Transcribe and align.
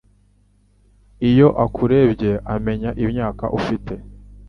iyo 1.29 1.47
akurebye 1.65 2.31
amenya 2.53 2.89
imyaka 3.03 3.43
ufite 3.57 3.93